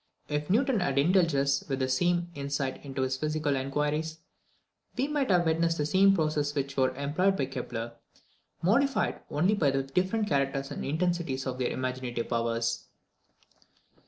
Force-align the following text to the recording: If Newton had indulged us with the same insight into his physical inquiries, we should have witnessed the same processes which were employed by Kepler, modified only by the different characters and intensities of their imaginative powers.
If 0.27 0.49
Newton 0.49 0.79
had 0.79 0.97
indulged 0.97 1.35
us 1.35 1.63
with 1.69 1.77
the 1.77 1.87
same 1.87 2.31
insight 2.33 2.83
into 2.83 3.03
his 3.03 3.17
physical 3.17 3.55
inquiries, 3.55 4.17
we 4.97 5.05
should 5.05 5.29
have 5.29 5.45
witnessed 5.45 5.77
the 5.77 5.85
same 5.85 6.15
processes 6.15 6.55
which 6.55 6.75
were 6.75 6.95
employed 6.95 7.37
by 7.37 7.45
Kepler, 7.45 7.91
modified 8.63 9.19
only 9.29 9.53
by 9.53 9.69
the 9.69 9.83
different 9.83 10.27
characters 10.27 10.71
and 10.71 10.83
intensities 10.83 11.45
of 11.45 11.59
their 11.59 11.69
imaginative 11.69 12.29
powers. 12.29 12.85